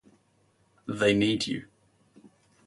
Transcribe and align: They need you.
They 0.87 1.13
need 1.13 1.45
you. 1.45 1.67